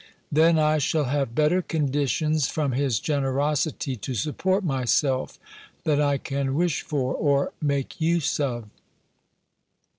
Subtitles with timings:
[0.31, 5.37] Then I shall have better conditions from his generosity to support myself,
[5.83, 8.67] than I can wish for, or make use of.